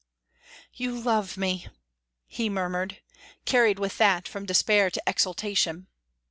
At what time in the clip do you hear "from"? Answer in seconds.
4.27-4.47